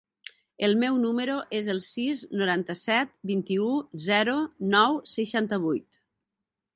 [0.67, 3.67] El meu número es el sis, noranta-set, vint-i-u,
[4.09, 4.39] zero,
[4.77, 6.01] nou, seixanta-vuit.